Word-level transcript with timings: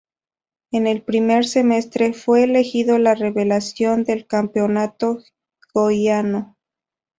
En 0.71 0.87
el 0.87 1.03
primer 1.03 1.45
semestre, 1.45 2.13
fue 2.13 2.43
elegido 2.45 2.97
la 2.97 3.13
revelación 3.13 4.03
del 4.03 4.25
Campeonato 4.25 5.19
Goiano. 5.75 6.57